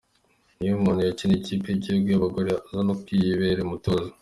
[0.57, 4.11] Nyinawumuntu yakiniye Ikipe y’Igihugu y’Abagore aza no kuyibera umutoza.